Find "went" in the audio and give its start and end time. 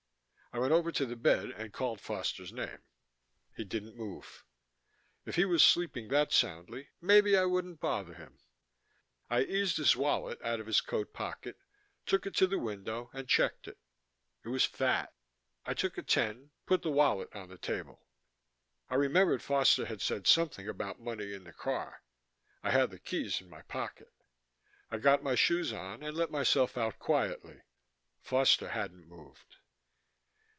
0.59-0.73